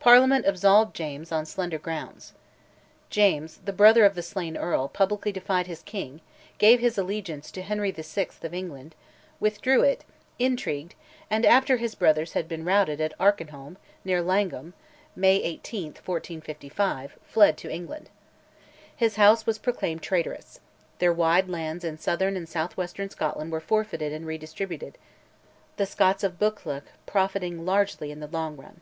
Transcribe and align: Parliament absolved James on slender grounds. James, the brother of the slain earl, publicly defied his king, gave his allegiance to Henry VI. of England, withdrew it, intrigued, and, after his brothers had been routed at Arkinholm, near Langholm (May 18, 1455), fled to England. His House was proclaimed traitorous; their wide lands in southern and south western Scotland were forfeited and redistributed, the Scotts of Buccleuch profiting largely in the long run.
Parliament 0.00 0.44
absolved 0.44 0.92
James 0.96 1.30
on 1.30 1.46
slender 1.46 1.78
grounds. 1.78 2.32
James, 3.10 3.58
the 3.64 3.72
brother 3.72 4.04
of 4.04 4.16
the 4.16 4.20
slain 4.22 4.56
earl, 4.56 4.88
publicly 4.88 5.30
defied 5.30 5.68
his 5.68 5.82
king, 5.84 6.20
gave 6.58 6.80
his 6.80 6.98
allegiance 6.98 7.48
to 7.52 7.62
Henry 7.62 7.92
VI. 7.92 8.26
of 8.42 8.52
England, 8.52 8.96
withdrew 9.38 9.82
it, 9.82 10.02
intrigued, 10.40 10.96
and, 11.30 11.46
after 11.46 11.76
his 11.76 11.94
brothers 11.94 12.32
had 12.32 12.48
been 12.48 12.64
routed 12.64 13.00
at 13.00 13.16
Arkinholm, 13.20 13.76
near 14.04 14.20
Langholm 14.20 14.74
(May 15.14 15.36
18, 15.36 15.92
1455), 16.04 17.16
fled 17.24 17.56
to 17.58 17.70
England. 17.72 18.10
His 18.96 19.14
House 19.14 19.46
was 19.46 19.58
proclaimed 19.58 20.02
traitorous; 20.02 20.58
their 20.98 21.12
wide 21.12 21.48
lands 21.48 21.84
in 21.84 21.98
southern 21.98 22.36
and 22.36 22.48
south 22.48 22.76
western 22.76 23.10
Scotland 23.10 23.52
were 23.52 23.60
forfeited 23.60 24.12
and 24.12 24.26
redistributed, 24.26 24.98
the 25.76 25.86
Scotts 25.86 26.24
of 26.24 26.40
Buccleuch 26.40 26.86
profiting 27.06 27.64
largely 27.64 28.10
in 28.10 28.18
the 28.18 28.26
long 28.26 28.56
run. 28.56 28.80